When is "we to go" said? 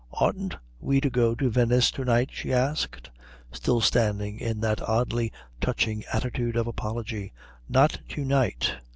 0.79-1.35